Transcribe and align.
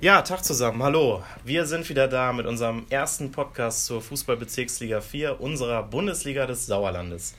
Ja, 0.00 0.22
Tag 0.22 0.44
zusammen, 0.44 0.80
hallo. 0.80 1.24
Wir 1.44 1.66
sind 1.66 1.88
wieder 1.88 2.06
da 2.06 2.32
mit 2.32 2.46
unserem 2.46 2.86
ersten 2.88 3.32
Podcast 3.32 3.84
zur 3.84 4.00
Fußballbezirksliga 4.00 5.00
4 5.00 5.40
unserer 5.40 5.82
Bundesliga 5.82 6.46
des 6.46 6.66
Sauerlandes. 6.66 7.34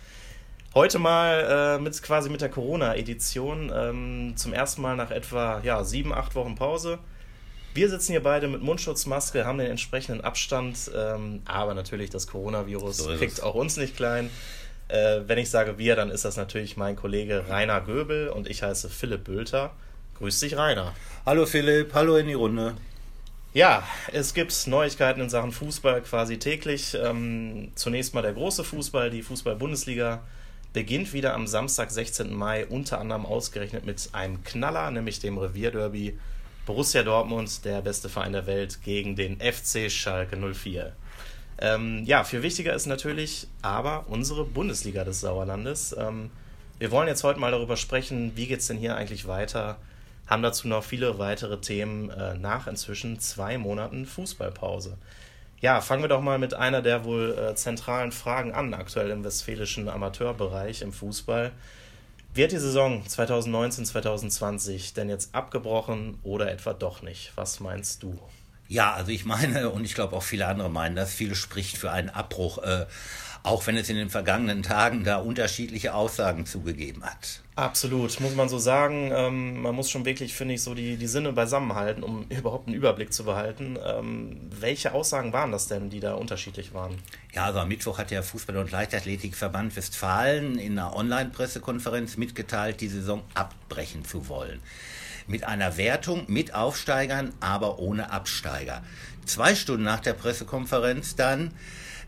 Heute 0.75 0.99
mal 0.99 1.77
äh, 1.77 1.81
mit 1.81 2.03
quasi 2.03 2.29
mit 2.29 2.41
der 2.41 2.49
Corona-Edition, 2.49 3.71
ähm, 3.73 4.33
zum 4.35 4.51
ersten 4.51 4.81
Mal 4.81 4.97
nach 4.97 5.09
etwa 5.09 5.61
ja, 5.63 5.85
sieben, 5.85 6.13
acht 6.13 6.35
Wochen 6.35 6.55
Pause. 6.55 6.99
Wir 7.73 7.89
sitzen 7.89 8.11
hier 8.11 8.23
beide 8.23 8.49
mit 8.49 8.61
Mundschutzmaske, 8.61 9.45
haben 9.45 9.59
den 9.59 9.67
entsprechenden 9.67 10.19
Abstand, 10.19 10.91
ähm, 10.93 11.41
aber 11.45 11.73
natürlich 11.75 12.09
das 12.09 12.27
Coronavirus 12.27 12.97
so 12.97 13.15
kriegt 13.15 13.41
auch 13.41 13.55
uns 13.55 13.77
nicht 13.77 13.95
klein. 13.95 14.29
Äh, 14.89 15.21
wenn 15.27 15.37
ich 15.37 15.49
sage 15.49 15.77
wir, 15.77 15.95
dann 15.95 16.11
ist 16.11 16.25
das 16.25 16.35
natürlich 16.35 16.75
mein 16.75 16.97
Kollege 16.97 17.45
Rainer 17.47 17.79
Göbel 17.79 18.27
und 18.27 18.49
ich 18.49 18.63
heiße 18.63 18.89
Philipp 18.89 19.23
Bülter. 19.23 19.71
Grüß 20.19 20.41
dich, 20.41 20.57
Rainer. 20.57 20.93
Hallo 21.25 21.45
Philipp, 21.45 21.93
hallo 21.93 22.17
in 22.17 22.27
die 22.27 22.33
Runde. 22.33 22.75
Ja, 23.53 23.83
es 24.11 24.33
gibt 24.33 24.67
Neuigkeiten 24.67 25.21
in 25.21 25.29
Sachen 25.29 25.53
Fußball 25.53 26.01
quasi 26.01 26.37
täglich. 26.37 26.93
Ähm, 27.01 27.71
zunächst 27.75 28.13
mal 28.13 28.21
der 28.21 28.33
große 28.33 28.65
Fußball, 28.65 29.11
die 29.11 29.23
Fußball-Bundesliga 29.23 30.21
beginnt 30.73 31.13
wieder 31.13 31.33
am 31.35 31.47
Samstag, 31.47 31.89
16. 31.89 32.33
Mai, 32.33 32.65
unter 32.65 32.99
anderem 32.99 33.25
ausgerechnet 33.25 33.85
mit 33.85 34.09
einem 34.11 34.43
Knaller, 34.43 34.91
nämlich 34.91 35.21
dem 35.21 35.37
Revierderby 35.37 36.19
Borussia 36.65 37.03
Dortmund, 37.03 37.63
der 37.63 37.81
beste 37.81 38.09
Verein 38.09 38.33
der 38.33 38.45
Welt, 38.45 38.83
gegen 38.83 39.15
den 39.15 39.39
FC 39.39 39.89
Schalke 39.89 40.35
04. 40.35 40.91
Ähm, 41.59 42.03
ja, 42.03 42.25
viel 42.25 42.43
wichtiger 42.43 42.73
ist 42.73 42.87
natürlich 42.87 43.47
aber 43.61 44.03
unsere 44.09 44.43
Bundesliga 44.43 45.05
des 45.05 45.21
Sauerlandes. 45.21 45.95
Ähm, 45.97 46.29
wir 46.77 46.91
wollen 46.91 47.07
jetzt 47.07 47.23
heute 47.23 47.39
mal 47.39 47.51
darüber 47.51 47.77
sprechen, 47.77 48.33
wie 48.35 48.47
geht 48.47 48.59
es 48.59 48.67
denn 48.67 48.77
hier 48.77 48.97
eigentlich 48.97 49.25
weiter? 49.25 49.77
Haben 50.29 50.43
dazu 50.43 50.67
noch 50.67 50.83
viele 50.83 51.17
weitere 51.17 51.59
Themen 51.59 52.11
äh, 52.11 52.35
nach 52.35 52.67
inzwischen 52.67 53.19
zwei 53.19 53.57
Monaten 53.57 54.05
Fußballpause. 54.05 54.95
Ja, 55.59 55.81
fangen 55.81 56.03
wir 56.03 56.07
doch 56.07 56.21
mal 56.21 56.37
mit 56.37 56.53
einer 56.53 56.83
der 56.83 57.03
wohl 57.03 57.35
äh, 57.35 57.55
zentralen 57.55 58.11
Fragen 58.11 58.53
an, 58.53 58.75
aktuell 58.75 59.09
im 59.09 59.23
westfälischen 59.23 59.89
Amateurbereich 59.89 60.83
im 60.83 60.93
Fußball. 60.93 61.51
Wird 62.35 62.51
die 62.51 62.59
Saison 62.59 63.03
2019-2020 63.07 64.93
denn 64.93 65.09
jetzt 65.09 65.33
abgebrochen 65.33 66.19
oder 66.21 66.51
etwa 66.51 66.73
doch 66.73 67.01
nicht? 67.01 67.31
Was 67.35 67.59
meinst 67.59 68.03
du? 68.03 68.17
Ja, 68.69 68.93
also 68.93 69.11
ich 69.11 69.25
meine, 69.25 69.69
und 69.71 69.83
ich 69.83 69.95
glaube 69.95 70.15
auch 70.15 70.23
viele 70.23 70.47
andere 70.47 70.69
meinen 70.69 70.95
das, 70.95 71.13
viele 71.13 71.35
spricht 71.35 71.77
für 71.77 71.91
einen 71.91 72.09
Abbruch, 72.09 72.59
äh, 72.59 72.85
auch 73.41 73.65
wenn 73.67 73.77
es 73.77 73.89
in 73.89 73.95
den 73.95 74.09
vergangenen 74.09 74.63
Tagen 74.63 75.03
da 75.03 75.17
unterschiedliche 75.17 75.93
Aussagen 75.93 76.45
zugegeben 76.45 77.03
hat. 77.03 77.41
Absolut, 77.55 78.19
muss 78.19 78.35
man 78.35 78.47
so 78.47 78.59
sagen. 78.59 79.11
Ähm, 79.13 79.61
man 79.61 79.73
muss 79.73 79.89
schon 79.89 80.05
wirklich, 80.05 80.33
finde 80.33 80.53
ich, 80.53 80.61
so 80.61 80.75
die, 80.75 80.97
die 80.97 81.07
Sinne 81.07 81.33
beisammenhalten, 81.33 82.03
um 82.03 82.25
überhaupt 82.29 82.67
einen 82.67 82.75
Überblick 82.75 83.11
zu 83.11 83.23
behalten. 83.23 83.77
Ähm, 83.83 84.39
welche 84.51 84.93
Aussagen 84.93 85.33
waren 85.33 85.51
das 85.51 85.67
denn, 85.67 85.89
die 85.89 85.99
da 85.99 86.13
unterschiedlich 86.13 86.73
waren? 86.73 86.97
Ja, 87.33 87.45
also 87.45 87.59
am 87.59 87.69
Mittwoch 87.69 87.97
hat 87.97 88.11
der 88.11 88.23
Fußball- 88.23 88.57
und 88.57 88.71
Leichtathletikverband 88.71 89.75
Westfalen 89.75 90.59
in 90.59 90.77
einer 90.77 90.95
Online-Pressekonferenz 90.95 92.17
mitgeteilt, 92.17 92.81
die 92.81 92.89
Saison 92.89 93.23
abbrechen 93.33 94.05
zu 94.05 94.27
wollen. 94.27 94.61
Mit 95.29 95.43
einer 95.43 95.77
Wertung 95.77 96.23
mit 96.27 96.55
Aufsteigern, 96.55 97.33
aber 97.39 97.77
ohne 97.77 98.11
Absteiger. 98.11 98.83
Zwei 99.25 99.53
Stunden 99.53 99.83
nach 99.83 99.99
der 99.99 100.13
Pressekonferenz 100.13 101.15
dann 101.15 101.51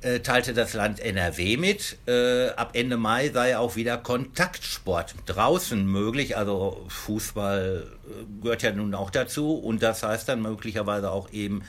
äh, 0.02 0.22
teilte 0.22 0.56
das 0.56 0.74
Land 0.74 1.00
NRW 1.00 1.58
mit. 1.58 2.00
Äh, 2.08 2.50
ab 2.50 2.72
Ende 2.74 2.98
Mai 2.98 3.30
sei 3.30 3.58
auch 3.60 3.76
wieder 3.76 4.00
Kontaktsport 4.00 5.14
draußen 5.28 5.86
möglich. 5.86 6.36
Also 6.36 6.84
Fußball 6.88 7.86
äh, 7.86 8.42
gehört 8.42 8.64
ja 8.64 8.72
nun 8.72 8.96
auch 8.96 9.12
dazu. 9.12 9.54
Und 9.54 9.84
das 9.84 10.02
heißt 10.02 10.28
dann 10.28 10.42
möglicherweise 10.42 11.12
auch 11.12 11.32
eben, 11.32 11.62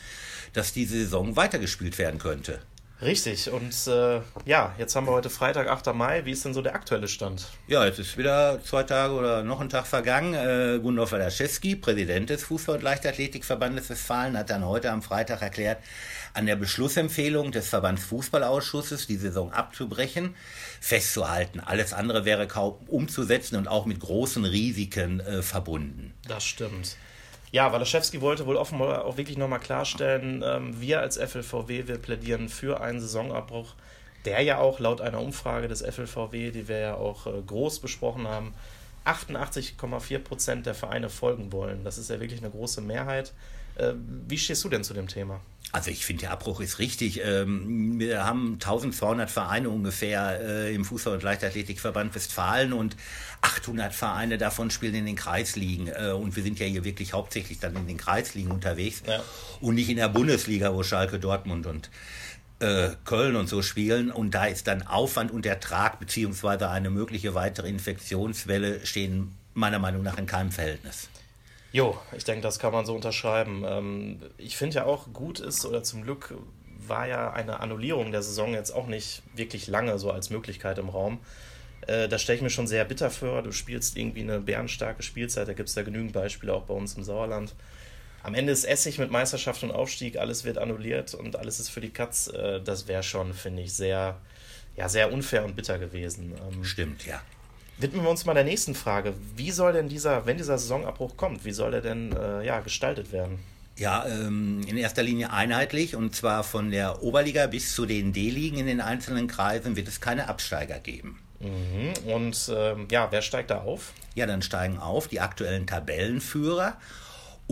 dass 0.54 0.72
die 0.72 0.86
Saison 0.86 1.36
weitergespielt 1.36 1.98
werden 1.98 2.18
könnte. 2.18 2.60
Richtig, 3.02 3.50
und 3.50 3.74
äh, 3.88 4.20
ja, 4.44 4.76
jetzt 4.78 4.94
haben 4.94 5.08
wir 5.08 5.10
heute 5.10 5.28
Freitag, 5.28 5.66
8. 5.66 5.92
Mai. 5.92 6.24
Wie 6.24 6.30
ist 6.30 6.44
denn 6.44 6.54
so 6.54 6.62
der 6.62 6.76
aktuelle 6.76 7.08
Stand? 7.08 7.48
Ja, 7.66 7.84
jetzt 7.84 7.98
ist 7.98 8.16
wieder 8.16 8.60
zwei 8.62 8.84
Tage 8.84 9.14
oder 9.14 9.42
noch 9.42 9.60
ein 9.60 9.68
Tag 9.68 9.88
vergangen. 9.88 10.34
Äh, 10.34 10.78
Gundolf 10.80 11.10
Wadaschewski, 11.10 11.74
Präsident 11.74 12.30
des 12.30 12.44
Fußball- 12.44 12.76
und 12.76 12.82
Leichtathletikverbandes 12.82 13.90
Westfalen, 13.90 14.38
hat 14.38 14.50
dann 14.50 14.64
heute 14.64 14.92
am 14.92 15.02
Freitag 15.02 15.42
erklärt, 15.42 15.78
an 16.32 16.46
der 16.46 16.54
Beschlussempfehlung 16.54 17.50
des 17.50 17.68
Verbandsfußballausschusses 17.70 19.08
die 19.08 19.16
Saison 19.16 19.52
abzubrechen, 19.52 20.36
festzuhalten. 20.80 21.58
Alles 21.58 21.92
andere 21.92 22.24
wäre 22.24 22.46
kaum 22.46 22.74
umzusetzen 22.86 23.56
und 23.56 23.66
auch 23.66 23.84
mit 23.84 23.98
großen 23.98 24.44
Risiken 24.44 25.18
äh, 25.18 25.42
verbunden. 25.42 26.14
Das 26.28 26.44
stimmt. 26.44 26.96
Ja, 27.52 27.70
Walaschewski 27.70 28.22
wollte 28.22 28.46
wohl 28.46 28.56
offenbar 28.56 29.04
auch 29.04 29.18
wirklich 29.18 29.36
nochmal 29.36 29.60
klarstellen, 29.60 30.42
ähm, 30.44 30.80
wir 30.80 31.00
als 31.00 31.18
FLVW, 31.18 31.86
wir 31.86 31.98
plädieren 31.98 32.48
für 32.48 32.80
einen 32.80 32.98
Saisonabbruch, 32.98 33.74
der 34.24 34.40
ja 34.40 34.58
auch 34.58 34.80
laut 34.80 35.02
einer 35.02 35.20
Umfrage 35.20 35.68
des 35.68 35.82
FLVW, 35.82 36.50
die 36.50 36.66
wir 36.66 36.78
ja 36.78 36.94
auch 36.94 37.26
äh, 37.26 37.42
groß 37.46 37.80
besprochen 37.80 38.26
haben, 38.26 38.54
88,4 39.04 40.18
Prozent 40.20 40.66
der 40.66 40.74
Vereine 40.74 41.10
folgen 41.10 41.52
wollen. 41.52 41.84
Das 41.84 41.98
ist 41.98 42.08
ja 42.08 42.20
wirklich 42.20 42.40
eine 42.40 42.50
große 42.50 42.80
Mehrheit. 42.80 43.34
Äh, 43.76 43.92
wie 44.28 44.38
stehst 44.38 44.64
du 44.64 44.70
denn 44.70 44.82
zu 44.82 44.94
dem 44.94 45.08
Thema? 45.08 45.40
Also 45.72 45.90
ich 45.90 46.04
finde, 46.04 46.22
der 46.22 46.32
Abbruch 46.32 46.60
ist 46.60 46.78
richtig. 46.78 47.22
Ähm, 47.24 47.98
wir 47.98 48.26
haben 48.26 48.54
1200 48.54 49.30
Vereine 49.30 49.70
ungefähr 49.70 50.38
äh, 50.38 50.74
im 50.74 50.84
Fußball- 50.84 51.14
und 51.14 51.22
Leichtathletikverband 51.22 52.14
Westfalen 52.14 52.74
und 52.74 52.94
800 53.40 53.94
Vereine 53.94 54.36
davon 54.36 54.70
spielen 54.70 54.94
in 54.94 55.06
den 55.06 55.16
Kreisligen. 55.16 55.88
Äh, 55.88 56.12
und 56.12 56.36
wir 56.36 56.42
sind 56.42 56.58
ja 56.58 56.66
hier 56.66 56.84
wirklich 56.84 57.14
hauptsächlich 57.14 57.58
dann 57.58 57.74
in 57.74 57.86
den 57.86 57.96
Kreisligen 57.96 58.50
unterwegs 58.50 59.02
ja. 59.06 59.22
und 59.62 59.74
nicht 59.74 59.88
in 59.88 59.96
der 59.96 60.10
Bundesliga, 60.10 60.74
wo 60.74 60.82
Schalke, 60.82 61.18
Dortmund 61.18 61.66
und 61.66 61.90
Köln 63.04 63.34
und 63.34 63.48
so 63.48 63.60
spielen. 63.60 64.12
Und 64.12 64.36
da 64.36 64.44
ist 64.44 64.68
dann 64.68 64.82
Aufwand 64.82 65.32
und 65.32 65.44
Ertrag 65.46 65.98
beziehungsweise 65.98 66.70
eine 66.70 66.90
mögliche 66.90 67.34
weitere 67.34 67.68
Infektionswelle 67.68 68.86
stehen 68.86 69.32
meiner 69.52 69.80
Meinung 69.80 70.04
nach 70.04 70.16
in 70.16 70.26
keinem 70.26 70.52
Verhältnis. 70.52 71.08
Jo, 71.72 71.98
ich 72.14 72.24
denke, 72.24 72.42
das 72.42 72.58
kann 72.58 72.72
man 72.72 72.84
so 72.84 72.94
unterschreiben. 72.94 73.64
Ähm, 73.66 74.20
ich 74.36 74.56
finde 74.56 74.76
ja 74.76 74.84
auch 74.84 75.12
gut 75.12 75.40
ist, 75.40 75.64
oder 75.64 75.82
zum 75.82 76.02
Glück 76.02 76.34
war 76.86 77.06
ja 77.06 77.32
eine 77.32 77.60
Annullierung 77.60 78.12
der 78.12 78.22
Saison 78.22 78.52
jetzt 78.52 78.72
auch 78.72 78.86
nicht 78.86 79.22
wirklich 79.34 79.66
lange 79.68 79.98
so 79.98 80.10
als 80.10 80.30
Möglichkeit 80.30 80.78
im 80.78 80.90
Raum. 80.90 81.20
Äh, 81.86 82.08
da 82.08 82.18
stelle 82.18 82.36
ich 82.36 82.42
mir 82.42 82.50
schon 82.50 82.66
sehr 82.66 82.84
bitter 82.84 83.10
vor. 83.10 83.42
Du 83.42 83.52
spielst 83.52 83.96
irgendwie 83.96 84.20
eine 84.20 84.40
bärenstarke 84.40 85.02
Spielzeit, 85.02 85.48
da 85.48 85.54
gibt 85.54 85.68
es 85.70 85.74
da 85.74 85.82
genügend 85.82 86.12
Beispiele 86.12 86.52
auch 86.52 86.64
bei 86.64 86.74
uns 86.74 86.94
im 86.94 87.04
Sauerland. 87.04 87.54
Am 88.22 88.34
Ende 88.34 88.52
ist 88.52 88.64
Essig 88.64 88.98
mit 88.98 89.10
Meisterschaft 89.10 89.62
und 89.64 89.72
Aufstieg, 89.72 90.16
alles 90.16 90.44
wird 90.44 90.58
annulliert 90.58 91.14
und 91.14 91.36
alles 91.36 91.58
ist 91.58 91.70
für 91.70 91.80
die 91.80 91.90
Katz. 91.90 92.28
Äh, 92.28 92.60
das 92.60 92.86
wäre 92.86 93.02
schon, 93.02 93.32
finde 93.32 93.62
ich, 93.62 93.72
sehr, 93.72 94.20
ja, 94.76 94.88
sehr 94.88 95.12
unfair 95.12 95.44
und 95.44 95.56
bitter 95.56 95.78
gewesen. 95.78 96.34
Ähm, 96.52 96.64
Stimmt, 96.64 97.06
ja. 97.06 97.22
Widmen 97.78 98.02
wir 98.04 98.10
uns 98.10 98.24
mal 98.24 98.34
der 98.34 98.44
nächsten 98.44 98.74
Frage. 98.74 99.14
Wie 99.36 99.50
soll 99.50 99.72
denn 99.72 99.88
dieser, 99.88 100.26
wenn 100.26 100.36
dieser 100.36 100.58
Saisonabbruch 100.58 101.16
kommt, 101.16 101.44
wie 101.44 101.52
soll 101.52 101.70
der 101.70 101.80
denn 101.80 102.12
äh, 102.12 102.44
ja, 102.44 102.60
gestaltet 102.60 103.12
werden? 103.12 103.38
Ja, 103.76 104.06
ähm, 104.06 104.60
in 104.66 104.76
erster 104.76 105.02
Linie 105.02 105.32
einheitlich 105.32 105.96
und 105.96 106.14
zwar 106.14 106.44
von 106.44 106.70
der 106.70 107.02
Oberliga 107.02 107.46
bis 107.46 107.74
zu 107.74 107.86
den 107.86 108.12
D-Ligen 108.12 108.58
in 108.58 108.66
den 108.66 108.80
einzelnen 108.80 109.26
Kreisen 109.26 109.76
wird 109.76 109.88
es 109.88 110.00
keine 110.00 110.28
Absteiger 110.28 110.78
geben. 110.78 111.18
Mhm. 111.40 112.12
Und 112.12 112.50
ähm, 112.54 112.86
ja, 112.90 113.08
wer 113.10 113.22
steigt 113.22 113.50
da 113.50 113.62
auf? 113.62 113.92
Ja, 114.14 114.26
dann 114.26 114.42
steigen 114.42 114.78
auf 114.78 115.08
die 115.08 115.20
aktuellen 115.20 115.66
Tabellenführer 115.66 116.76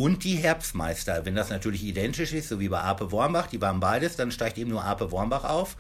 und 0.01 0.25
die 0.25 0.37
Herbstmeister. 0.37 1.27
Wenn 1.27 1.35
das 1.35 1.51
natürlich 1.51 1.85
identisch 1.85 2.33
ist, 2.33 2.49
so 2.49 2.59
wie 2.59 2.71
bei 2.71 2.81
Ape 2.81 3.13
Wormbach, 3.13 3.49
die 3.49 3.61
waren 3.61 3.81
beides, 3.81 4.17
dann 4.17 4.33
steigt 4.33 4.57
eben 4.57 4.71
nur 4.71 4.83
Ape 4.83 5.13
Wormbach 5.13 5.45
auf. 5.45 5.77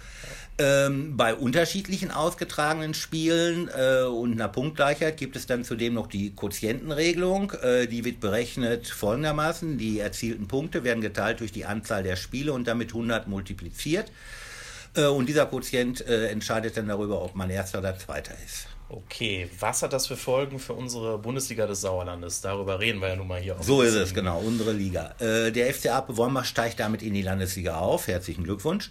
Ähm, 0.58 1.16
bei 1.16 1.34
unterschiedlichen 1.34 2.10
ausgetragenen 2.10 2.92
Spielen 2.92 3.70
äh, 3.74 4.02
und 4.02 4.32
einer 4.32 4.48
Punktgleichheit 4.48 5.16
gibt 5.16 5.36
es 5.36 5.46
dann 5.46 5.64
zudem 5.64 5.94
noch 5.94 6.06
die 6.06 6.36
Quotientenregelung. 6.36 7.52
Äh, 7.62 7.86
die 7.86 8.04
wird 8.04 8.20
berechnet 8.20 8.88
folgendermaßen. 8.88 9.78
Die 9.78 10.00
erzielten 10.00 10.48
Punkte 10.48 10.84
werden 10.84 11.00
geteilt 11.00 11.40
durch 11.40 11.52
die 11.52 11.64
Anzahl 11.64 12.02
der 12.02 12.16
Spiele 12.16 12.52
und 12.52 12.68
damit 12.68 12.90
100 12.90 13.26
multipliziert. 13.26 14.12
Äh, 14.94 15.06
und 15.06 15.30
dieser 15.30 15.46
Quotient 15.46 16.06
äh, 16.06 16.26
entscheidet 16.26 16.76
dann 16.76 16.88
darüber, 16.88 17.22
ob 17.22 17.36
man 17.36 17.48
Erster 17.48 17.78
oder 17.78 17.98
Zweiter 17.98 18.34
ist. 18.44 18.66
Okay, 18.92 19.48
was 19.60 19.82
hat 19.82 19.92
das 19.92 20.08
für 20.08 20.16
Folgen 20.16 20.58
für 20.58 20.72
unsere 20.72 21.16
Bundesliga 21.16 21.68
des 21.68 21.80
Sauerlandes? 21.80 22.40
Darüber 22.40 22.80
reden 22.80 23.00
wir 23.00 23.08
ja 23.08 23.16
nun 23.16 23.28
mal 23.28 23.40
hier. 23.40 23.56
So 23.60 23.82
ist 23.82 23.94
es, 23.94 24.12
genau, 24.12 24.40
unsere 24.40 24.72
Liga. 24.72 25.14
Äh, 25.20 25.52
der 25.52 25.72
FCA 25.72 26.00
Bewombach 26.00 26.44
steigt 26.44 26.80
damit 26.80 27.00
in 27.02 27.14
die 27.14 27.22
Landesliga 27.22 27.78
auf. 27.78 28.08
Herzlichen 28.08 28.42
Glückwunsch. 28.42 28.90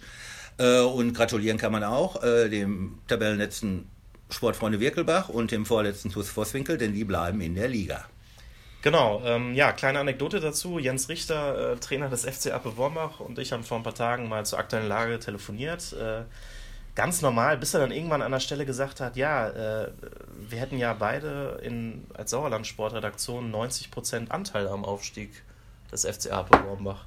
Äh, 0.56 0.80
und 0.80 1.12
gratulieren 1.12 1.58
kann 1.58 1.72
man 1.72 1.84
auch 1.84 2.22
äh, 2.22 2.48
dem 2.48 2.98
Tabellenletzten 3.08 3.90
Sportfreunde 4.30 4.80
Wirkelbach 4.80 5.28
und 5.28 5.50
dem 5.50 5.66
vorletzten 5.66 6.10
TuS 6.10 6.30
Vosswinkel, 6.30 6.78
denn 6.78 6.94
die 6.94 7.04
bleiben 7.04 7.42
in 7.42 7.54
der 7.54 7.68
Liga. 7.68 8.06
Genau, 8.80 9.20
ähm, 9.26 9.54
ja, 9.54 9.72
kleine 9.72 9.98
Anekdote 9.98 10.40
dazu. 10.40 10.78
Jens 10.78 11.10
Richter, 11.10 11.72
äh, 11.72 11.76
Trainer 11.76 12.08
des 12.08 12.24
FC 12.24 12.52
Appe 12.54 12.78
Wormbach 12.78 13.20
und 13.20 13.38
ich 13.38 13.52
haben 13.52 13.64
vor 13.64 13.76
ein 13.76 13.82
paar 13.82 13.94
Tagen 13.94 14.30
mal 14.30 14.46
zur 14.46 14.58
aktuellen 14.58 14.88
Lage 14.88 15.18
telefoniert. 15.18 15.94
Äh, 17.00 17.02
ganz 17.02 17.22
normal, 17.22 17.56
bis 17.56 17.74
er 17.74 17.80
dann 17.80 17.92
irgendwann 17.92 18.22
an 18.22 18.32
der 18.32 18.40
Stelle 18.40 18.66
gesagt 18.66 19.00
hat, 19.00 19.16
ja, 19.16 19.48
äh, 19.48 19.90
wir 20.48 20.58
hätten 20.58 20.78
ja 20.78 20.92
beide 20.94 21.60
in, 21.62 22.06
als 22.14 22.30
Sauerland-Sportredaktion 22.30 23.52
90% 23.54 24.30
Anteil 24.30 24.68
am 24.68 24.84
Aufstieg 24.84 25.42
des 25.90 26.04
FCA 26.04 26.46
Wormbach. 26.50 27.06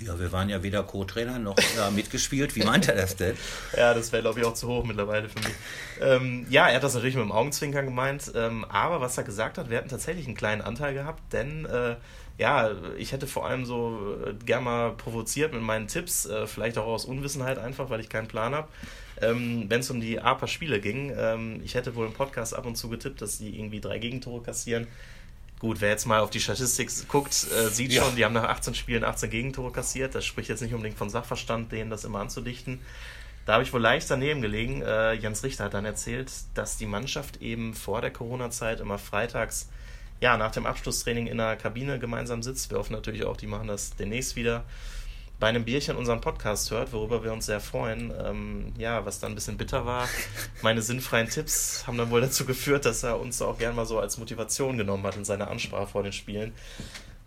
Ja, 0.00 0.18
wir 0.18 0.32
waren 0.32 0.48
ja 0.48 0.62
weder 0.62 0.82
Co-Trainer 0.82 1.38
noch 1.38 1.56
ja, 1.76 1.90
mitgespielt. 1.90 2.56
Wie 2.56 2.64
meint 2.64 2.88
er 2.88 2.94
das 2.96 3.16
denn? 3.16 3.36
ja, 3.76 3.92
das 3.92 4.12
wäre, 4.12 4.22
glaube 4.22 4.40
ich, 4.40 4.46
auch 4.46 4.54
zu 4.54 4.66
hoch 4.66 4.82
mittlerweile 4.82 5.28
für 5.28 5.38
mich. 5.40 5.54
Ähm, 6.00 6.46
ja, 6.48 6.68
er 6.68 6.76
hat 6.76 6.82
das 6.82 6.94
natürlich 6.94 7.16
mit 7.16 7.24
dem 7.24 7.32
Augenzwinkern 7.32 7.84
gemeint. 7.84 8.32
Ähm, 8.34 8.64
aber 8.64 9.02
was 9.02 9.18
er 9.18 9.24
gesagt 9.24 9.58
hat, 9.58 9.68
wir 9.68 9.76
hatten 9.76 9.90
tatsächlich 9.90 10.26
einen 10.26 10.36
kleinen 10.36 10.62
Anteil 10.62 10.94
gehabt, 10.94 11.34
denn 11.34 11.66
äh, 11.66 11.96
ja, 12.40 12.70
ich 12.96 13.12
hätte 13.12 13.26
vor 13.26 13.46
allem 13.46 13.66
so 13.66 14.16
äh, 14.24 14.32
gern 14.46 14.64
mal 14.64 14.92
provoziert 14.92 15.52
mit 15.52 15.60
meinen 15.60 15.88
Tipps, 15.88 16.24
äh, 16.24 16.46
vielleicht 16.46 16.78
auch 16.78 16.86
aus 16.86 17.04
Unwissenheit 17.04 17.58
einfach, 17.58 17.90
weil 17.90 18.00
ich 18.00 18.08
keinen 18.08 18.28
Plan 18.28 18.54
habe. 18.54 18.66
Ähm, 19.20 19.66
Wenn 19.68 19.80
es 19.80 19.90
um 19.90 20.00
die 20.00 20.18
APA-Spiele 20.18 20.80
ging, 20.80 21.12
ähm, 21.14 21.60
ich 21.62 21.74
hätte 21.74 21.94
wohl 21.94 22.06
im 22.06 22.14
Podcast 22.14 22.54
ab 22.54 22.64
und 22.64 22.76
zu 22.76 22.88
getippt, 22.88 23.20
dass 23.20 23.36
die 23.36 23.58
irgendwie 23.58 23.80
drei 23.80 23.98
Gegentore 23.98 24.42
kassieren. 24.42 24.86
Gut, 25.58 25.82
wer 25.82 25.90
jetzt 25.90 26.06
mal 26.06 26.20
auf 26.20 26.30
die 26.30 26.40
Statistik 26.40 26.90
guckt, 27.08 27.46
äh, 27.54 27.68
sieht 27.68 27.92
ja. 27.92 28.02
schon, 28.02 28.16
die 28.16 28.24
haben 28.24 28.32
nach 28.32 28.44
18 28.48 28.74
Spielen 28.74 29.04
18 29.04 29.28
Gegentore 29.28 29.70
kassiert. 29.70 30.14
Das 30.14 30.24
spricht 30.24 30.48
jetzt 30.48 30.62
nicht 30.62 30.72
unbedingt 30.72 30.96
von 30.96 31.10
Sachverstand, 31.10 31.70
denen 31.70 31.90
das 31.90 32.04
immer 32.04 32.20
anzudichten. 32.20 32.80
Da 33.44 33.52
habe 33.52 33.64
ich 33.64 33.72
wohl 33.74 33.82
leicht 33.82 34.10
daneben 34.10 34.40
gelegen. 34.40 34.80
Äh, 34.80 35.12
Jens 35.12 35.44
Richter 35.44 35.64
hat 35.64 35.74
dann 35.74 35.84
erzählt, 35.84 36.32
dass 36.54 36.78
die 36.78 36.86
Mannschaft 36.86 37.42
eben 37.42 37.74
vor 37.74 38.00
der 38.00 38.10
Corona-Zeit 38.10 38.80
immer 38.80 38.96
freitags 38.96 39.68
ja, 40.20 40.36
nach 40.36 40.52
dem 40.52 40.66
Abschlusstraining 40.66 41.26
in 41.26 41.38
der 41.38 41.56
Kabine 41.56 41.98
gemeinsam 41.98 42.42
sitzt. 42.42 42.70
Wir 42.70 42.78
hoffen 42.78 42.92
natürlich 42.92 43.24
auch, 43.24 43.36
die 43.36 43.46
machen 43.46 43.68
das 43.68 43.96
demnächst 43.96 44.36
wieder 44.36 44.64
bei 45.40 45.48
einem 45.48 45.64
Bierchen 45.64 45.96
unseren 45.96 46.20
Podcast 46.20 46.70
hört, 46.70 46.92
worüber 46.92 47.24
wir 47.24 47.32
uns 47.32 47.46
sehr 47.46 47.60
freuen. 47.60 48.12
Ähm, 48.22 48.74
ja, 48.76 49.06
was 49.06 49.20
dann 49.20 49.32
ein 49.32 49.34
bisschen 49.34 49.56
bitter 49.56 49.86
war. 49.86 50.06
Meine 50.62 50.82
sinnfreien 50.82 51.30
Tipps 51.30 51.86
haben 51.86 51.96
dann 51.96 52.10
wohl 52.10 52.20
dazu 52.20 52.44
geführt, 52.44 52.84
dass 52.84 53.02
er 53.02 53.18
uns 53.18 53.40
auch 53.40 53.58
gern 53.58 53.74
mal 53.74 53.86
so 53.86 53.98
als 53.98 54.18
Motivation 54.18 54.76
genommen 54.76 55.02
hat 55.04 55.16
in 55.16 55.24
seiner 55.24 55.50
Ansprache 55.50 55.86
vor 55.86 56.02
den 56.02 56.12
Spielen. 56.12 56.52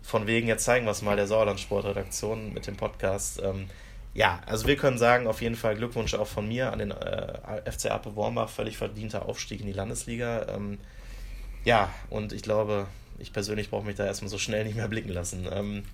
Von 0.00 0.28
wegen, 0.28 0.46
jetzt 0.46 0.64
zeigen 0.64 0.86
wir 0.86 0.92
es 0.92 1.02
mal 1.02 1.16
der 1.16 1.26
Sauerland 1.26 1.58
Sportredaktion 1.58 2.52
mit 2.54 2.68
dem 2.68 2.76
Podcast. 2.76 3.42
Ähm, 3.42 3.66
ja, 4.14 4.40
also 4.46 4.68
wir 4.68 4.76
können 4.76 4.96
sagen, 4.96 5.26
auf 5.26 5.42
jeden 5.42 5.56
Fall 5.56 5.74
Glückwunsch 5.74 6.14
auch 6.14 6.28
von 6.28 6.46
mir 6.46 6.72
an 6.72 6.78
den 6.78 6.92
äh, 6.92 7.68
FC 7.68 7.90
Ape 7.90 8.14
Wormbach, 8.14 8.48
völlig 8.48 8.76
verdienter 8.76 9.26
Aufstieg 9.26 9.60
in 9.60 9.66
die 9.66 9.72
Landesliga. 9.72 10.46
Ähm, 10.54 10.78
ja, 11.64 11.92
und 12.10 12.32
ich 12.32 12.42
glaube, 12.42 12.86
ich 13.18 13.32
persönlich 13.32 13.70
brauche 13.70 13.86
mich 13.86 13.96
da 13.96 14.06
erstmal 14.06 14.30
so 14.30 14.38
schnell 14.38 14.64
nicht 14.64 14.76
mehr 14.76 14.88
blicken 14.88 15.10
lassen. 15.10 15.48
Ähm, 15.50 15.84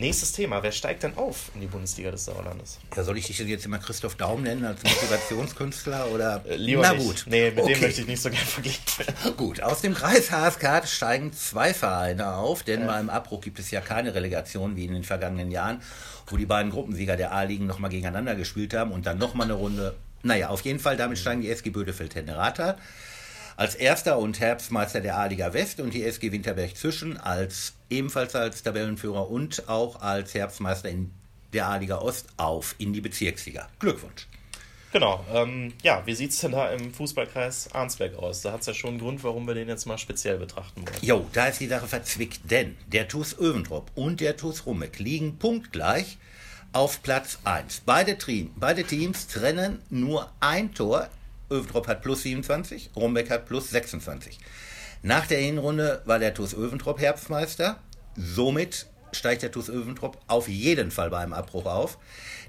Nächstes 0.00 0.30
Thema. 0.30 0.62
Wer 0.62 0.70
steigt 0.70 1.02
denn 1.02 1.16
auf 1.16 1.50
in 1.56 1.60
die 1.60 1.66
Bundesliga 1.66 2.12
des 2.12 2.24
Sauerlandes? 2.24 2.78
Ja, 2.96 3.02
soll 3.02 3.18
ich 3.18 3.26
dich 3.26 3.36
jetzt 3.40 3.66
immer 3.66 3.78
Christoph 3.78 4.14
Daum 4.14 4.44
nennen 4.44 4.64
als 4.64 4.80
Motivationskünstler 4.84 6.12
oder? 6.12 6.44
Äh, 6.48 6.54
lieber 6.54 6.82
Na 6.82 6.92
nicht. 6.92 7.04
gut. 7.04 7.24
Nee, 7.26 7.50
mit 7.50 7.58
okay. 7.58 7.74
dem 7.74 7.80
möchte 7.80 8.00
ich 8.02 8.06
nicht 8.06 8.22
so 8.22 8.30
gerne 8.30 8.46
verglichen 8.46 8.84
werden. 8.96 9.14
Gut, 9.36 9.60
aus 9.60 9.80
dem 9.80 9.94
Kreis 9.94 10.30
HSK 10.30 10.86
steigen 10.86 11.32
zwei 11.32 11.74
Vereine 11.74 12.34
auf, 12.34 12.62
denn 12.62 12.82
ja. 12.82 12.86
beim 12.86 13.10
Abbruch 13.10 13.40
gibt 13.40 13.58
es 13.58 13.72
ja 13.72 13.80
keine 13.80 14.14
Relegation 14.14 14.76
wie 14.76 14.84
in 14.84 14.94
den 14.94 15.02
vergangenen 15.02 15.50
Jahren, 15.50 15.82
wo 16.28 16.36
die 16.36 16.46
beiden 16.46 16.70
Gruppensieger 16.70 17.16
der 17.16 17.32
A-Ligen 17.32 17.66
nochmal 17.66 17.90
gegeneinander 17.90 18.36
gespielt 18.36 18.74
haben 18.74 18.92
und 18.92 19.04
dann 19.04 19.18
nochmal 19.18 19.46
eine 19.46 19.54
Runde. 19.54 19.96
Naja, 20.22 20.50
auf 20.50 20.60
jeden 20.60 20.78
Fall, 20.78 20.96
damit 20.96 21.18
steigen 21.18 21.42
die 21.42 21.50
SG 21.50 21.70
Bödefeld-Tennerata 21.70 22.76
als 23.58 23.74
erster 23.74 24.18
und 24.18 24.38
Herbstmeister 24.38 25.00
der 25.00 25.18
A-Liga 25.18 25.52
West 25.52 25.80
und 25.80 25.92
die 25.92 26.04
SG 26.04 26.30
Winterberg 26.30 26.76
Zwischen 26.76 27.16
als 27.16 27.74
ebenfalls 27.90 28.36
als 28.36 28.62
Tabellenführer 28.62 29.28
und 29.28 29.68
auch 29.68 30.00
als 30.00 30.32
Herbstmeister 30.32 30.88
in 30.88 31.10
der 31.52 31.66
A-Liga 31.66 31.98
Ost 31.98 32.28
auf 32.36 32.76
in 32.78 32.92
die 32.92 33.00
Bezirksliga. 33.00 33.68
Glückwunsch. 33.80 34.28
Genau, 34.92 35.24
ähm, 35.34 35.74
ja, 35.82 36.06
wie 36.06 36.14
sieht 36.14 36.30
es 36.30 36.38
denn 36.38 36.52
da 36.52 36.70
im 36.70 36.94
Fußballkreis 36.94 37.72
Arnsberg 37.72 38.14
aus? 38.14 38.42
Da 38.42 38.52
hat 38.52 38.60
es 38.60 38.68
ja 38.68 38.74
schon 38.74 38.90
einen 38.90 39.00
Grund, 39.00 39.24
warum 39.24 39.48
wir 39.48 39.54
den 39.54 39.66
jetzt 39.66 39.86
mal 39.86 39.98
speziell 39.98 40.38
betrachten 40.38 40.86
wollen. 40.86 40.96
Jo, 41.02 41.26
da 41.32 41.48
ist 41.48 41.58
die 41.58 41.66
Sache 41.66 41.88
verzwickt, 41.88 42.42
denn 42.44 42.76
der 42.86 43.08
TuS 43.08 43.36
Öventrop 43.40 43.90
und 43.96 44.20
der 44.20 44.36
TuS 44.36 44.66
Rummeck 44.66 45.00
liegen 45.00 45.36
punktgleich 45.36 46.16
auf 46.72 47.02
Platz 47.02 47.40
1. 47.42 47.82
Beide, 47.84 48.16
beide 48.54 48.84
Teams 48.84 49.26
trennen 49.26 49.82
nur 49.90 50.30
ein 50.38 50.72
Tor 50.74 51.08
Öventrop 51.50 51.86
hat 51.88 52.02
plus 52.02 52.22
27, 52.22 52.90
Rombeck 52.96 53.30
hat 53.30 53.46
plus 53.46 53.70
26. 53.70 54.38
Nach 55.02 55.26
der 55.26 55.38
Hinrunde 55.38 56.02
war 56.04 56.18
der 56.18 56.34
TuS 56.34 56.54
Öventrop 56.54 57.00
Herbstmeister. 57.00 57.78
Somit 58.16 58.86
steigt 59.12 59.42
der 59.42 59.52
TuS 59.52 59.68
Öventrop 59.68 60.18
auf 60.26 60.48
jeden 60.48 60.90
Fall 60.90 61.10
beim 61.10 61.32
Abbruch 61.32 61.66
auf. 61.66 61.98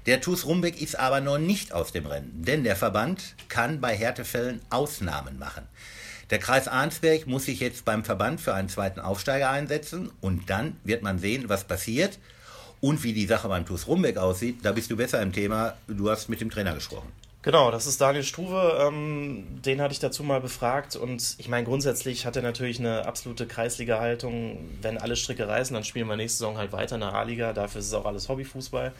Der 0.06 0.20
TuS 0.20 0.46
Rumbeck 0.46 0.80
ist 0.80 0.98
aber 0.98 1.20
noch 1.20 1.38
nicht 1.38 1.72
aus 1.72 1.92
dem 1.92 2.06
Rennen, 2.06 2.32
denn 2.34 2.64
der 2.64 2.76
Verband 2.76 3.36
kann 3.48 3.80
bei 3.80 3.96
Härtefällen 3.96 4.60
Ausnahmen 4.70 5.38
machen. 5.38 5.66
Der 6.30 6.38
Kreis 6.38 6.68
Arnsberg 6.68 7.26
muss 7.26 7.46
sich 7.46 7.60
jetzt 7.60 7.84
beim 7.84 8.04
Verband 8.04 8.40
für 8.40 8.54
einen 8.54 8.68
zweiten 8.68 9.00
Aufsteiger 9.00 9.50
einsetzen 9.50 10.10
und 10.20 10.48
dann 10.48 10.76
wird 10.84 11.02
man 11.02 11.18
sehen, 11.18 11.48
was 11.48 11.64
passiert 11.64 12.18
und 12.80 13.02
wie 13.02 13.12
die 13.12 13.26
Sache 13.26 13.48
beim 13.48 13.66
TuS 13.66 13.86
Rumbeck 13.86 14.16
aussieht. 14.16 14.58
Da 14.62 14.72
bist 14.72 14.90
du 14.90 14.96
besser 14.96 15.20
im 15.22 15.32
Thema. 15.32 15.74
Du 15.86 16.08
hast 16.10 16.28
mit 16.28 16.40
dem 16.40 16.50
Trainer 16.50 16.74
gesprochen. 16.74 17.12
Genau, 17.42 17.70
das 17.70 17.86
ist 17.86 18.00
Daniel 18.02 18.22
Struve. 18.22 18.86
Ähm, 18.86 19.62
den 19.64 19.80
hatte 19.80 19.92
ich 19.92 19.98
dazu 19.98 20.22
mal 20.22 20.40
befragt. 20.40 20.94
Und 20.94 21.36
ich 21.38 21.48
meine, 21.48 21.64
grundsätzlich 21.64 22.26
hat 22.26 22.36
er 22.36 22.42
natürlich 22.42 22.78
eine 22.78 23.06
absolute 23.06 23.46
Kreisliga-Haltung. 23.46 24.58
Wenn 24.82 24.98
alle 24.98 25.16
Stricke 25.16 25.48
reißen, 25.48 25.72
dann 25.72 25.84
spielen 25.84 26.06
wir 26.06 26.16
nächste 26.16 26.38
Saison 26.38 26.58
halt 26.58 26.72
weiter 26.72 26.96
in 26.96 27.00
der 27.00 27.14
A-Liga. 27.14 27.54
Dafür 27.54 27.80
ist 27.80 27.86
es 27.86 27.94
auch 27.94 28.04
alles 28.04 28.28
Hobbyfußball. 28.28 28.92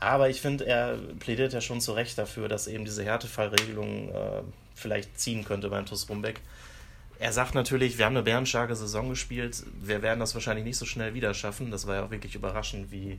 Aber 0.00 0.28
ich 0.28 0.42
finde, 0.42 0.66
er 0.66 0.98
plädiert 1.18 1.54
ja 1.54 1.62
schon 1.62 1.80
zu 1.80 1.92
Recht 1.92 2.18
dafür, 2.18 2.48
dass 2.48 2.66
eben 2.66 2.84
diese 2.84 3.04
Härtefallregelung 3.04 4.10
äh, 4.10 4.42
vielleicht 4.74 5.18
ziehen 5.18 5.44
könnte 5.44 5.70
beim 5.70 5.86
TuS 5.86 6.08
Rumbeck. 6.10 6.40
Er 7.18 7.32
sagt 7.32 7.54
natürlich, 7.54 7.98
wir 7.98 8.04
haben 8.04 8.16
eine 8.16 8.22
bärenstarke 8.22 8.76
Saison 8.76 9.08
gespielt. 9.08 9.64
Wir 9.80 10.02
werden 10.02 10.20
das 10.20 10.34
wahrscheinlich 10.34 10.64
nicht 10.64 10.76
so 10.76 10.84
schnell 10.84 11.14
wieder 11.14 11.32
schaffen. 11.32 11.70
Das 11.70 11.86
war 11.86 11.96
ja 11.96 12.04
auch 12.04 12.10
wirklich 12.10 12.34
überraschend, 12.34 12.92
wie 12.92 13.18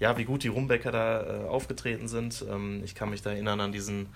ja, 0.00 0.16
wie 0.16 0.24
gut 0.24 0.42
die 0.42 0.48
Rumbecker 0.48 0.90
da 0.90 1.22
äh, 1.22 1.46
aufgetreten 1.46 2.08
sind. 2.08 2.44
Ähm, 2.50 2.82
ich 2.84 2.94
kann 2.94 3.10
mich 3.10 3.22
da 3.22 3.30
erinnern 3.30 3.60
an 3.60 3.70
diesen, 3.70 4.08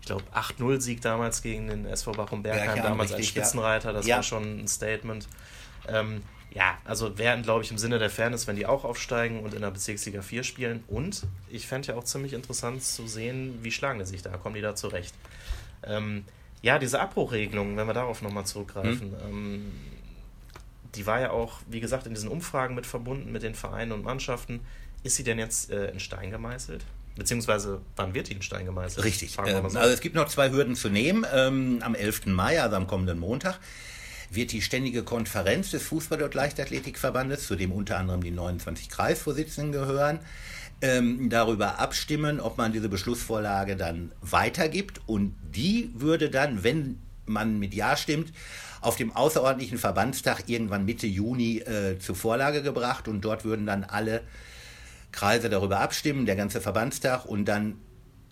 ich 0.00 0.06
glaube, 0.06 0.24
8-0-Sieg 0.34 1.00
damals 1.00 1.40
gegen 1.40 1.68
den 1.68 1.86
SV 1.86 2.12
Bachum 2.12 2.42
Bergheim, 2.42 2.82
damals 2.82 3.12
richtig, 3.12 3.18
als 3.18 3.28
Spitzenreiter. 3.28 3.92
Das 3.92 4.06
ja. 4.06 4.16
war 4.16 4.22
schon 4.22 4.60
ein 4.60 4.68
Statement. 4.68 5.28
Ähm, 5.88 6.22
ja, 6.52 6.78
also 6.84 7.16
wären, 7.16 7.42
glaube 7.42 7.62
ich, 7.62 7.70
im 7.70 7.78
Sinne 7.78 8.00
der 8.00 8.10
Fairness, 8.10 8.48
wenn 8.48 8.56
die 8.56 8.66
auch 8.66 8.84
aufsteigen 8.84 9.40
und 9.40 9.54
in 9.54 9.60
der 9.60 9.70
Bezirksliga 9.70 10.20
4 10.20 10.42
spielen. 10.42 10.82
Und 10.88 11.26
ich 11.48 11.68
fände 11.68 11.88
ja 11.88 11.94
auch 11.94 12.04
ziemlich 12.04 12.32
interessant 12.32 12.82
zu 12.82 13.06
sehen, 13.06 13.60
wie 13.62 13.70
schlagen 13.70 14.00
die 14.00 14.06
sich 14.06 14.22
da, 14.22 14.36
kommen 14.36 14.56
die 14.56 14.60
da 14.60 14.74
zurecht. 14.74 15.14
Ähm, 15.84 16.24
ja, 16.60 16.80
diese 16.80 17.00
Abbruchregelung, 17.00 17.76
wenn 17.76 17.86
wir 17.86 17.94
darauf 17.94 18.20
nochmal 18.20 18.46
zurückgreifen, 18.46 19.12
hm. 19.12 19.28
ähm, 19.28 19.72
die 20.96 21.06
war 21.06 21.20
ja 21.20 21.30
auch, 21.30 21.60
wie 21.68 21.78
gesagt, 21.78 22.06
in 22.06 22.14
diesen 22.14 22.28
Umfragen 22.28 22.74
mit 22.74 22.84
verbunden 22.84 23.30
mit 23.30 23.44
den 23.44 23.54
Vereinen 23.54 23.92
und 23.92 24.02
Mannschaften. 24.02 24.60
Ist 25.02 25.16
sie 25.16 25.24
denn 25.24 25.38
jetzt 25.38 25.70
äh, 25.70 25.90
in 25.90 26.00
Stein 26.00 26.30
gemeißelt? 26.30 26.84
Beziehungsweise, 27.16 27.80
wann 27.96 28.14
wird 28.14 28.28
die 28.28 28.34
in 28.34 28.42
Stein 28.42 28.66
gemeißelt? 28.66 29.04
Richtig. 29.04 29.36
Ähm, 29.44 29.68
so. 29.68 29.78
Also 29.78 29.92
es 29.92 30.00
gibt 30.00 30.14
noch 30.14 30.28
zwei 30.28 30.50
Hürden 30.50 30.74
zu 30.74 30.88
nehmen. 30.88 31.26
Ähm, 31.32 31.80
am 31.82 31.94
11. 31.94 32.26
Mai, 32.26 32.60
also 32.62 32.76
am 32.76 32.86
kommenden 32.86 33.18
Montag, 33.18 33.58
wird 34.30 34.52
die 34.52 34.62
Ständige 34.62 35.02
Konferenz 35.02 35.70
des 35.70 35.82
Fußball- 35.82 36.22
und 36.22 36.34
Leichtathletikverbandes, 36.34 37.46
zu 37.46 37.56
dem 37.56 37.72
unter 37.72 37.98
anderem 37.98 38.22
die 38.22 38.30
29 38.30 38.88
Kreisvorsitzenden 38.88 39.72
gehören, 39.72 40.20
ähm, 40.82 41.28
darüber 41.28 41.78
abstimmen, 41.78 42.40
ob 42.40 42.56
man 42.56 42.72
diese 42.72 42.88
Beschlussvorlage 42.88 43.76
dann 43.76 44.12
weitergibt. 44.20 45.00
Und 45.06 45.34
die 45.42 45.90
würde 45.94 46.30
dann, 46.30 46.62
wenn 46.62 47.00
man 47.26 47.58
mit 47.58 47.74
Ja 47.74 47.96
stimmt, 47.96 48.32
auf 48.80 48.96
dem 48.96 49.14
außerordentlichen 49.14 49.78
Verbandstag 49.78 50.44
irgendwann 50.46 50.84
Mitte 50.84 51.06
Juni 51.06 51.58
äh, 51.58 51.98
zur 51.98 52.14
Vorlage 52.14 52.62
gebracht 52.62 53.08
und 53.08 53.20
dort 53.22 53.44
würden 53.44 53.66
dann 53.66 53.84
alle 53.84 54.22
Kreise 55.12 55.50
darüber 55.50 55.80
abstimmen, 55.80 56.26
der 56.26 56.36
ganze 56.36 56.60
Verbandstag 56.60 57.24
und 57.24 57.46
dann 57.46 57.78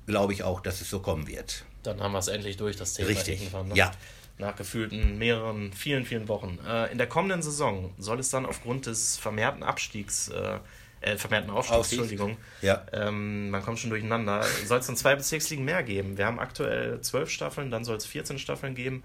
glaube 0.07 0.33
ich 0.33 0.43
auch, 0.43 0.61
dass 0.61 0.81
es 0.81 0.91
so 0.91 1.01
kommen 1.01 1.29
wird. 1.29 1.65
Dann 1.83 2.01
haben 2.01 2.13
wir 2.13 2.19
es 2.19 2.29
endlich 2.29 2.57
durch, 2.57 2.77
das 2.77 2.95
Thema 2.95 3.09
Richtig. 3.09 3.41
irgendwann. 3.41 3.69
Ne? 3.69 3.77
Ja. 3.77 3.93
Nach 4.39 4.55
gefühlten 4.55 5.19
mehreren, 5.19 5.73
vielen, 5.73 6.05
vielen 6.05 6.29
Wochen. 6.29 6.59
Äh, 6.67 6.93
in 6.93 6.99
der 6.99 7.09
kommenden 7.09 7.43
Saison 7.43 7.93
soll 7.99 8.21
es 8.21 8.31
dann 8.31 8.47
aufgrund 8.47 8.87
des 8.87 9.17
vermehrten 9.17 9.63
Abstiegs, 9.63 10.29
äh, 10.29 10.59
äh 11.01 11.17
vermehrten 11.17 11.51
Aufstiegs, 11.51 11.79
Aufstieg. 11.79 11.99
Entschuldigung, 12.01 12.37
ja. 12.63 12.85
ähm, 12.93 13.51
man 13.51 13.63
kommt 13.63 13.81
schon 13.81 13.91
durcheinander, 13.91 14.45
soll 14.65 14.79
es 14.79 14.87
dann 14.87 14.97
zwei 14.97 15.17
Bezirksligen 15.17 15.65
mehr 15.65 15.83
geben. 15.83 16.19
Wir 16.19 16.27
haben 16.27 16.39
aktuell 16.39 17.01
zwölf 17.01 17.31
Staffeln, 17.31 17.71
dann 17.71 17.85
soll 17.85 17.97
es 17.97 18.07
14 18.07 18.39
Staffeln 18.39 18.75
geben. 18.75 19.03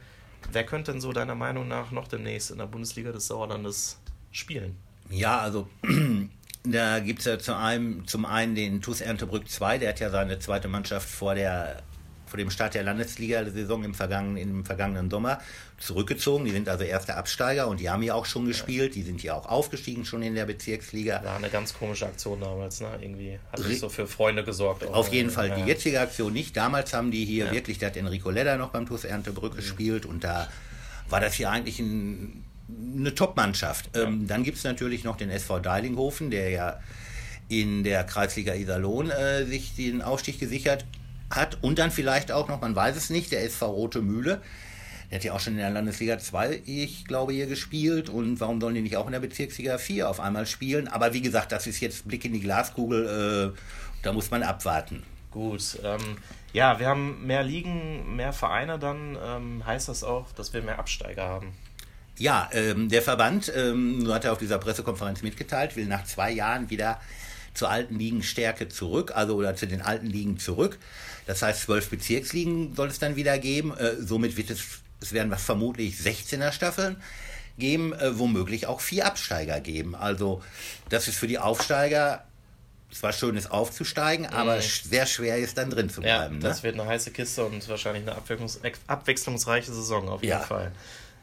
Wer 0.52 0.66
könnte 0.66 0.92
denn 0.92 1.02
so 1.02 1.14
deiner 1.14 1.36
Meinung 1.36 1.68
nach 1.68 1.92
noch 1.92 2.08
demnächst 2.08 2.52
in 2.52 2.60
der 2.60 2.68
Bundesliga 2.68 3.12
des 3.12 3.28
Sauerlandes 3.28 3.98
spielen? 4.32 4.78
Ja, 5.10 5.40
also 5.40 5.68
Da 6.66 7.00
gibt 7.00 7.20
es 7.20 7.26
ja 7.26 7.38
zu 7.38 7.56
einem, 7.56 8.08
zum 8.08 8.26
einen 8.26 8.56
den 8.56 8.82
TuS 8.82 9.02
Erntebrück 9.02 9.50
2, 9.50 9.80
der 9.80 9.90
hat 9.90 10.00
ja 10.00 10.10
seine 10.10 10.40
zweite 10.40 10.70
Mannschaft 10.70 11.10
vor, 11.10 11.36
der, 11.36 11.82
vor 12.26 12.38
dem 12.38 12.50
Start 12.50 12.74
der 12.74 12.84
Landesliga-Saison 12.84 13.84
im 13.84 13.94
vergangenen, 13.94 14.38
im 14.38 14.66
vergangenen 14.66 15.10
Sommer 15.10 15.42
zurückgezogen. 15.78 16.46
Die 16.46 16.52
sind 16.52 16.70
also 16.70 16.86
erste 16.86 17.16
Absteiger 17.16 17.68
und 17.68 17.82
die 17.82 17.90
haben 17.90 18.02
ja 18.02 18.14
auch 18.14 18.26
schon 18.26 18.46
gespielt. 18.46 18.96
Die 18.96 19.04
sind 19.04 19.22
ja 19.22 19.34
auch 19.34 19.46
aufgestiegen 19.46 20.06
schon 20.06 20.24
in 20.24 20.36
der 20.36 20.46
Bezirksliga. 20.46 21.22
War 21.22 21.36
eine 21.36 21.50
ganz 21.50 21.74
komische 21.74 22.06
Aktion 22.06 22.40
damals, 22.40 22.80
ne? 22.80 22.98
Irgendwie 23.02 23.38
hat 23.52 23.60
sich 23.60 23.80
so 23.80 23.90
für 23.90 24.08
Freunde 24.08 24.46
gesorgt. 24.46 24.86
Auf 24.86 25.12
jeden 25.12 25.32
Fall. 25.32 25.50
Ja. 25.50 25.56
Die 25.58 25.64
jetzige 25.64 26.00
Aktion 26.00 26.32
nicht. 26.32 26.56
Damals 26.56 26.94
haben 26.94 27.12
die 27.12 27.26
hier 27.26 27.48
ja. 27.48 27.52
wirklich, 27.52 27.78
da 27.78 27.88
hat 27.88 27.98
Enrico 27.98 28.30
Ledder 28.30 28.58
noch 28.58 28.70
beim 28.70 28.86
TuS 28.86 29.04
Erntebrück 29.04 29.52
mhm. 29.52 29.58
gespielt 29.58 30.06
und 30.06 30.24
da 30.24 30.48
war 31.10 31.20
das 31.20 31.34
hier 31.34 31.50
eigentlich 31.50 31.80
ein 31.80 32.46
eine 32.70 33.14
Top-Mannschaft. 33.14 33.90
Ähm, 33.96 34.28
dann 34.28 34.44
gibt 34.44 34.58
es 34.58 34.64
natürlich 34.64 35.04
noch 35.04 35.18
den 35.18 35.30
SV 35.30 35.60
Deilinghofen, 35.60 36.32
der 36.32 36.50
ja 36.50 36.80
in 37.50 37.84
der 37.84 38.04
Kreisliga 38.04 38.54
Iserlohn 38.54 39.10
äh, 39.10 39.46
sich 39.46 39.76
den 39.76 40.02
Aufstieg 40.02 40.40
gesichert 40.40 40.86
hat. 41.30 41.58
Und 41.62 41.80
dann 41.80 41.92
vielleicht 41.92 42.32
auch 42.32 42.48
noch, 42.48 42.62
man 42.62 42.76
weiß 42.76 42.96
es 42.96 43.10
nicht, 43.10 43.32
der 43.32 43.44
SV 43.44 43.70
Rote 43.70 44.02
Mühle. 44.02 44.42
Der 45.10 45.20
hat 45.20 45.26
ja 45.26 45.34
auch 45.34 45.40
schon 45.40 45.54
in 45.54 45.60
der 45.60 45.70
Landesliga 45.70 46.18
2, 46.18 46.64
ich 46.66 47.06
glaube, 47.06 47.34
hier 47.34 47.46
gespielt. 47.46 48.10
Und 48.10 48.40
warum 48.40 48.60
sollen 48.60 48.76
die 48.76 48.82
nicht 48.82 48.98
auch 48.98 49.06
in 49.06 49.12
der 49.12 49.20
Bezirksliga 49.20 49.78
4 49.78 50.10
auf 50.10 50.20
einmal 50.20 50.48
spielen? 50.48 50.88
Aber 50.88 51.14
wie 51.14 51.22
gesagt, 51.22 51.52
das 51.52 51.68
ist 51.68 51.80
jetzt 51.82 52.08
Blick 52.08 52.26
in 52.26 52.34
die 52.34 52.40
Glaskugel. 52.40 53.54
Äh, 53.54 53.60
da 54.02 54.14
muss 54.14 54.32
man 54.32 54.42
abwarten. 54.42 55.04
Gut. 55.30 55.80
Ähm, 55.84 56.18
ja, 56.52 56.80
wir 56.80 56.88
haben 56.88 57.26
mehr 57.26 57.44
Ligen, 57.44 58.16
mehr 58.16 58.34
Vereine. 58.34 58.80
Dann 58.80 59.18
ähm, 59.24 59.66
heißt 59.66 59.90
das 59.90 60.04
auch, 60.04 60.32
dass 60.32 60.54
wir 60.54 60.62
mehr 60.62 60.80
Absteiger 60.80 61.28
haben. 61.28 61.54
Ja, 62.18 62.50
ähm, 62.54 62.90
der 62.90 63.02
Verband, 63.02 63.52
ähm, 63.56 64.08
hat 64.12 64.26
er 64.26 64.34
auf 64.34 64.38
dieser 64.38 64.60
Pressekonferenz 64.60 65.22
mitgeteilt, 65.22 65.76
will 65.76 65.86
nach 65.86 66.06
zwei 66.06 66.32
Jahren 66.32 66.70
wieder 66.70 67.02
zur 67.54 67.70
alten 67.70 67.98
Ligenstärke 67.98 68.68
zurück, 68.68 69.12
also 69.16 69.36
oder 69.36 69.56
zu 69.56 69.68
den 69.68 69.82
alten 69.82 70.08
Ligen 70.08 70.38
zurück. 70.38 70.78
Das 71.26 71.42
heißt, 71.42 71.62
zwölf 71.62 71.90
Bezirksligen 71.90 72.76
soll 72.76 72.88
es 72.88 73.00
dann 73.00 73.16
wieder 73.16 73.38
geben. 73.38 73.76
Äh, 73.76 73.96
somit 74.02 74.38
wird 74.38 74.50
es, 74.50 74.64
es 75.02 75.14
werden 75.14 75.36
vermutlich 75.36 75.96
16er 75.96 76.52
Staffeln 76.52 76.98
geben, 77.58 77.94
äh, 77.94 78.18
womöglich 78.18 78.68
auch 78.68 78.82
vier 78.82 79.06
Absteiger 79.06 79.60
geben. 79.60 79.96
Also 79.96 80.42
das 80.90 81.08
ist 81.08 81.18
für 81.18 81.28
die 81.28 81.40
Aufsteiger 81.40 82.26
zwar 82.92 83.12
schön 83.12 83.36
ist 83.36 83.52
aufzusteigen, 83.52 84.28
aber 84.28 84.58
mhm. 84.58 84.62
sehr 84.62 85.06
schwer 85.06 85.38
ist 85.38 85.58
dann 85.58 85.70
drin 85.70 85.90
zu 85.90 86.02
bleiben. 86.02 86.36
Ja, 86.36 86.48
das 86.48 86.58
ne? 86.58 86.64
wird 86.64 86.80
eine 86.80 86.88
heiße 86.88 87.12
Kiste 87.12 87.44
und 87.44 87.68
wahrscheinlich 87.68 88.04
eine 88.08 88.16
abwechslungsreiche 88.88 89.74
Saison 89.74 90.10
auf 90.10 90.22
jeden 90.22 90.32
ja. 90.32 90.40
Fall. 90.40 90.72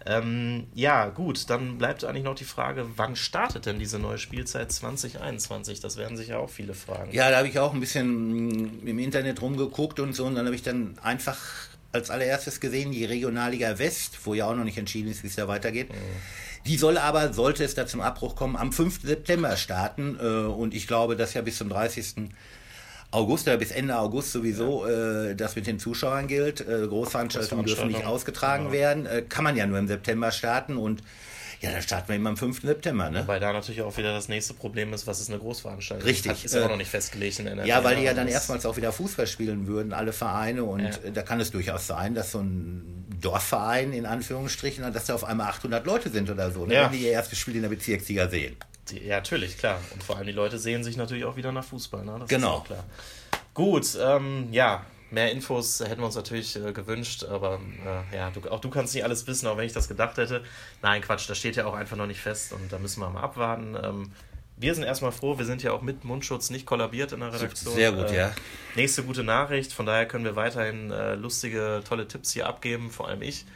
Ähm, 0.07 0.67
ja, 0.75 1.09
gut, 1.09 1.51
dann 1.51 1.77
bleibt 1.77 2.05
eigentlich 2.05 2.25
noch 2.25 2.35
die 2.35 2.45
Frage, 2.45 2.87
wann 2.97 3.17
startet 3.17 3.67
denn 3.67 3.79
diese 3.79 3.99
neue 3.99 4.19
Spielzeit 4.19 4.73
2021? 4.73 5.81
Das 5.81 5.97
werden 5.99 6.17
sich 6.17 6.29
ja 6.29 6.39
auch 6.39 6.49
viele 6.49 6.73
fragen. 6.73 7.13
Ja, 7.13 7.31
da 7.31 7.39
habe 7.39 7.49
ich 7.49 7.59
auch 7.59 7.75
ein 7.75 7.81
bisschen 7.81 8.87
im 8.87 8.99
Internet 8.99 9.43
rumgeguckt 9.43 10.01
und 10.01 10.15
so 10.15 10.25
und 10.25 10.37
dann 10.37 10.47
habe 10.47 10.57
ich 10.57 10.63
dann 10.63 10.99
einfach 11.03 11.39
als 11.93 12.11
allererstes 12.11 12.61
gesehen 12.61 12.93
die 12.93 13.05
Regionalliga 13.05 13.79
West, 13.79 14.19
wo 14.25 14.35
ja 14.35 14.47
auch 14.47 14.55
noch 14.55 14.65
nicht 14.65 14.79
entschieden 14.79 15.11
ist, 15.11 15.23
wie 15.23 15.27
es 15.27 15.37
da 15.37 15.49
weitergeht. 15.49 15.91
Mhm. 15.91 15.97
Die 16.67 16.77
soll 16.77 16.99
aber, 16.99 17.33
sollte 17.33 17.65
es 17.65 17.75
da 17.75 17.87
zum 17.87 18.01
Abbruch 18.01 18.37
kommen, 18.37 18.57
am 18.57 18.73
5. 18.73 19.03
September 19.03 19.57
starten 19.57 20.19
äh, 20.21 20.25
und 20.25 20.75
ich 20.75 20.87
glaube, 20.87 21.17
dass 21.17 21.35
ja 21.35 21.43
bis 21.43 21.59
zum 21.59 21.69
30. 21.69 22.31
August 23.13 23.49
oder 23.49 23.57
bis 23.57 23.73
Ende 23.73 23.99
August 23.99 24.33
sowieso 24.33 24.87
äh, 24.87 25.35
das 25.35 25.57
mit 25.57 25.67
den 25.67 25.79
Zuschauern 25.79 26.29
gilt. 26.29 26.61
Äh, 26.61 26.87
Großveranstaltungen 26.87 27.67
dürfen 27.67 27.89
nicht 27.89 28.05
ausgetragen 28.05 28.67
ja. 28.67 28.73
werden. 28.73 29.07
Äh, 29.07 29.23
kann 29.29 29.45
man 29.45 29.57
ja 29.57 29.67
nur 29.67 29.79
im 29.79 29.89
September 29.89 30.31
starten 30.31 30.77
und 30.77 31.03
ja, 31.61 31.73
dann 31.73 31.83
starten 31.83 32.09
wir 32.09 32.17
immer 32.17 32.31
am 32.31 32.39
5. 32.39 32.63
September. 32.63 33.11
Ne? 33.11 33.21
Wobei 33.21 33.39
da 33.39 33.53
natürlich 33.53 33.83
auch 33.83 33.95
wieder 33.99 34.15
das 34.15 34.29
nächste 34.29 34.55
Problem 34.55 34.95
ist, 34.95 35.07
was 35.07 35.21
ist 35.21 35.29
eine 35.29 35.39
Großveranstaltung? 35.39 36.09
Richtig. 36.09 36.31
Hat, 36.33 36.45
ist 36.45 36.55
ja 36.55 36.65
auch 36.65 36.71
noch 36.71 36.79
nicht 36.79 36.91
festgelegt 36.91 37.39
in 37.39 37.47
NRW. 37.49 37.69
Ja, 37.69 37.85
weil 37.85 37.97
die 37.97 38.03
ja 38.03 38.15
dann 38.15 38.29
erstmals 38.29 38.65
auch 38.65 38.79
wieder 38.79 38.93
Fußball 38.93 39.27
spielen 39.27 39.67
würden, 39.67 39.93
alle 39.93 40.15
Vereine. 40.15 40.65
Und 40.65 40.81
ja. 40.81 41.11
da 41.13 41.23
kann 41.23 41.39
es 41.39 41.51
durchaus 41.51 41.87
sein, 41.87 42.15
dass 42.15 42.33
so 42.33 42.39
ein 42.39 43.05
Dorfverein 43.21 43.93
in 43.93 44.07
Anführungsstrichen, 44.07 44.91
dass 44.91 45.05
da 45.05 45.15
auf 45.15 45.25
einmal 45.25 45.49
800 45.49 45.85
Leute 45.85 46.09
sind 46.09 46.31
oder 46.31 46.51
so, 46.51 46.65
ne? 46.65 46.75
ja. 46.75 46.85
wenn 46.85 46.99
die 46.99 47.05
ihr 47.05 47.13
erstes 47.13 47.39
Spiel 47.39 47.57
in 47.57 47.63
der 47.63 47.69
Bezirksliga 47.69 48.29
sehen. 48.29 48.57
Ja, 48.93 49.17
natürlich, 49.17 49.59
klar. 49.59 49.81
Und 49.93 50.03
vor 50.03 50.17
allem 50.17 50.27
die 50.27 50.33
Leute 50.33 50.59
sehen 50.59 50.85
sich 50.85 50.97
natürlich 50.97 51.25
auch 51.25 51.37
wieder 51.37 51.53
nach 51.53 51.65
Fußball. 51.65 52.05
Ne? 52.05 52.17
Das 52.21 52.29
genau. 52.29 52.65
Gut, 53.55 53.99
ähm, 54.01 54.49
ja, 54.53 54.85
mehr 55.11 55.33
Infos 55.33 55.81
hätten 55.81 56.01
wir 56.01 56.07
uns 56.07 56.15
natürlich 56.15 56.57
äh, 56.57 56.73
gewünscht, 56.73 57.25
aber 57.25 57.61
äh, 57.85 58.17
ja, 58.17 58.31
du, 58.31 58.49
auch 58.51 58.61
du 58.61 58.71
kannst 58.71 58.95
nicht 58.95 59.05
alles 59.05 59.27
wissen, 59.27 59.47
auch 59.49 59.57
wenn 59.57 59.67
ich 59.67 59.73
das 59.73 59.89
gedacht 59.89 60.17
hätte. 60.17 60.43
Nein, 60.83 61.03
Quatsch, 61.03 61.29
das 61.29 61.39
steht 61.39 61.57
ja 61.57 61.67
auch 61.67 61.75
einfach 61.75 61.97
noch 61.97 62.07
nicht 62.07 62.21
fest 62.21 62.53
und 62.53 62.73
da 62.73 62.79
müssen 62.79 63.01
wir 63.01 63.11
mal 63.11 63.23
abwarten. 63.23 63.77
Ähm, 63.83 64.13
wir 64.57 64.75
sind 64.75 64.85
erstmal 64.85 65.11
froh, 65.11 65.39
wir 65.39 65.47
sind 65.47 65.63
ja 65.63 65.73
auch 65.73 65.81
mit 65.81 66.05
Mundschutz 66.05 66.51
nicht 66.51 66.67
kollabiert 66.67 67.13
in 67.13 67.21
der 67.21 67.33
Redaktion. 67.33 67.75
Sehr 67.75 67.93
gut, 67.93 68.11
äh, 68.11 68.17
ja. 68.17 68.33
Nächste 68.77 69.03
gute 69.03 69.25
Nachricht, 69.25 69.73
von 69.73 69.87
daher 69.87 70.07
können 70.07 70.25
wir 70.25 70.37
weiterhin 70.37 70.91
äh, 70.91 71.15
lustige, 71.15 71.83
tolle 71.89 72.07
Tipps 72.07 72.33
hier 72.33 72.47
abgeben, 72.47 72.91
vor 72.91 73.09
allem 73.09 73.23
ich. 73.23 73.47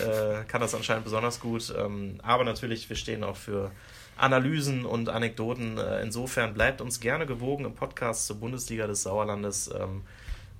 Äh, 0.00 0.44
kann 0.48 0.62
das 0.62 0.74
anscheinend 0.74 1.04
besonders 1.04 1.38
gut. 1.38 1.72
Ähm, 1.76 2.18
aber 2.22 2.44
natürlich, 2.44 2.88
wir 2.88 2.96
stehen 2.96 3.24
auch 3.24 3.36
für 3.36 3.72
Analysen 4.16 4.84
und 4.84 5.08
Anekdoten. 5.08 5.78
Äh, 5.78 6.02
insofern 6.02 6.54
bleibt 6.54 6.80
uns 6.80 7.00
gerne 7.00 7.26
gewogen 7.26 7.64
im 7.64 7.74
Podcast 7.74 8.26
zur 8.26 8.36
Bundesliga 8.36 8.86
des 8.86 9.02
Sauerlandes. 9.02 9.70
Ähm, 9.78 10.02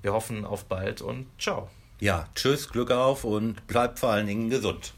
wir 0.02 0.12
hoffen 0.12 0.44
auf 0.44 0.64
bald 0.66 1.00
und 1.00 1.26
ciao. 1.38 1.70
Ja, 2.00 2.28
tschüss, 2.34 2.68
Glück 2.68 2.90
auf 2.90 3.24
und 3.24 3.66
bleibt 3.66 3.98
vor 3.98 4.10
allen 4.10 4.26
Dingen 4.26 4.50
gesund. 4.50 4.92